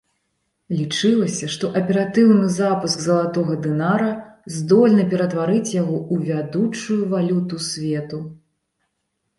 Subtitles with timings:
[0.77, 4.09] Лічылася, што аператыўны запуск залатога дынара
[4.57, 8.19] здольны ператварыць яго ў вядучую валюту свету.